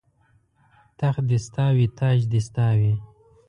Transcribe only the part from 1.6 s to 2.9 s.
وي تاج دې ستا